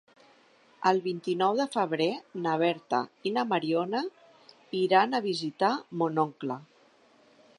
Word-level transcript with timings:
El 0.91 1.01
vint-i-nou 1.07 1.59
de 1.59 1.67
febrer 1.75 2.07
na 2.45 2.55
Berta 2.63 3.01
i 3.31 3.35
na 3.37 3.45
Mariona 3.51 4.03
iran 4.81 5.13
a 5.19 5.23
visitar 5.29 5.73
mon 6.03 6.23
oncle. 6.27 6.61